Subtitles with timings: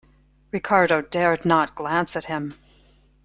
[0.51, 2.55] Ricardo dared not glance at him.